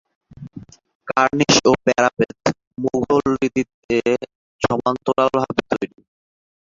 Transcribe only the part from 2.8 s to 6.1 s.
মুগলরীতিতে সমান্তরালভাবে তৈরি।